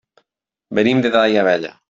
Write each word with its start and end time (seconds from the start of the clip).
Venim 0.79 1.05
de 1.05 1.13
Daia 1.17 1.47
Vella. 1.51 1.77